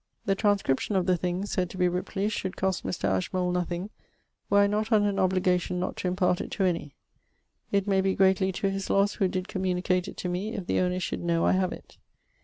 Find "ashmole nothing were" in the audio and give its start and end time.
3.07-4.57